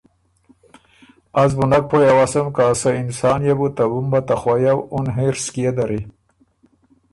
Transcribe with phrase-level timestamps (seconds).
[1.41, 4.77] از بُو نک پویٛ اوسم که ا سۀ انسان يې بو ته بُمبه ته خویؤ
[4.93, 6.01] اُن حِنرص کيې دَری؟